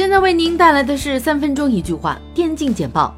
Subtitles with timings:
[0.00, 3.14] 现在为您带来的是三分钟一句话电竞简报。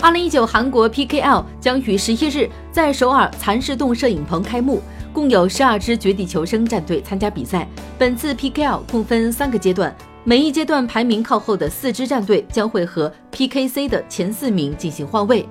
[0.00, 4.80] 二零一九韩国 PKL 将于十一日在首尔蚕室洞摄影棚开幕，
[5.12, 7.66] 共有十二支绝地求生战队参加比赛。
[7.98, 9.92] 本次 PKL 共分三个阶段，
[10.22, 15.44] 每一阶段排名靠后的四支战队将会和 PKC 的前四名进行换位。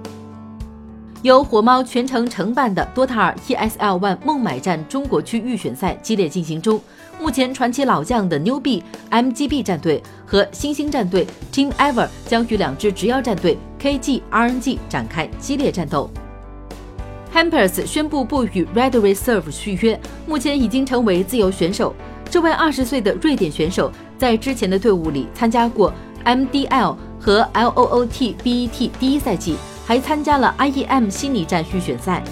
[1.22, 6.80] 由火猫全程承办的多塔尔 ESL ONE 孟买站中国区预选赛激烈进行中。
[7.20, 16.10] 目前传奇老将的 New B MGB 战队和新兴战队 Team Ever 将与两支直邀战队 KG RNG 展开激烈战斗。
[17.34, 21.94] Hampers 宣布不与 Red Reserve 续约，目前已经成为自由选手。
[22.30, 29.58] 这位二十岁的瑞典选手在之前的队伍里参加过 MDL 和 LOOT BET 第一赛季。
[29.90, 32.24] 还参加了 IEM 悉尼站预选赛。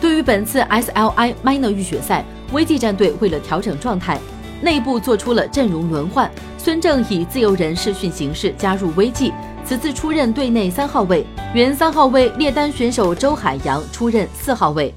[0.00, 4.20] 对于本次 SLI Minor 预选赛，VG 战队为了调整状态，
[4.60, 6.30] 内部做出了阵容轮换。
[6.56, 9.32] 孙正以自由人试训形式加入 VG，
[9.64, 11.26] 此次出任队内三号位。
[11.54, 14.94] 原三号位列丹选手周海洋出任四号位。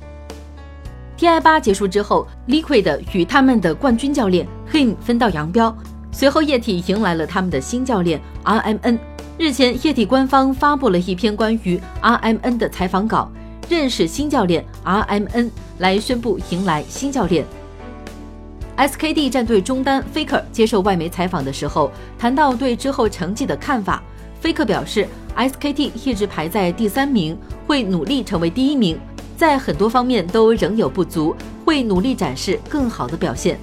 [1.17, 5.75] TI 八结束之后，Liquid 与他们的冠军教练 Him 分道扬镳。
[6.11, 8.99] 随后液体迎来了他们的新教练 RMN。
[9.37, 13.29] 日前，液体官方发布了一篇关于 RMN 的采访稿，
[13.67, 17.45] 认识新教练 RMN 来宣布迎来新教练。
[18.77, 24.01] SKD 战队中单 Faker 接受外媒采访的时候，谈到对之后成绩的看法。
[24.41, 25.05] Faker 表示
[25.35, 28.97] ，SKT 一直排在第三名，会努力成为第一名，
[29.35, 33.59] 在很多方面都仍有不足，会努力展示更好的表现。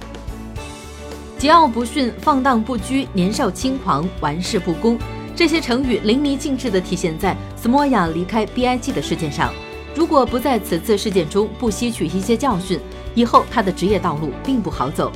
[1.39, 4.99] 桀骜不驯、放荡不拘、年少轻狂、玩世不恭。
[5.43, 9.53] 这些成语淋漓尽致地体现在 Smoya 离开 BIG 的事件上。
[9.93, 12.79] 如果不在此次事件中不吸取一些教训，
[13.13, 15.11] 以后他的职业道路并不好走。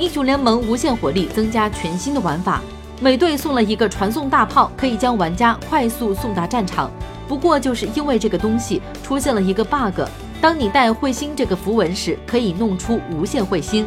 [0.00, 2.60] 英雄联盟无限火力增加全新的玩法，
[3.00, 6.90] 每队送了一个传送大炮，可以将玩家快速送达战场。
[7.28, 10.00] 不过就是因为这个东西出现了一个 bug，
[10.40, 13.86] 当你带彗星这个符文时，可以弄出无限彗星。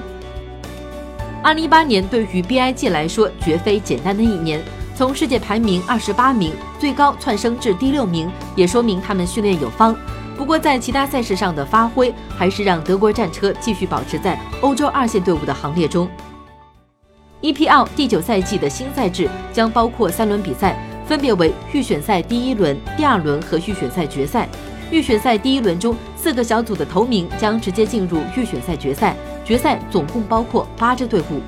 [1.44, 4.64] 二零一八年对于 BIG 来说绝非简单的一年，
[4.96, 9.94] 从世界排名二十八名最高窜升至第六名，也说明他们训练有方。
[10.38, 16.10] 不过在其他赛事上的发挥，还是让德国战车继续保持在欧洲二线队伍的行列中。
[17.42, 24.48] EPL 第九赛季的新赛制将包括三轮比赛，分别为预选赛第一轮、第二轮和预选赛决赛。
[24.92, 29.14] 预选赛第一轮中，四个小组的头名将直接进入预选赛决赛。
[29.44, 31.42] 决赛总共包括八支队伍。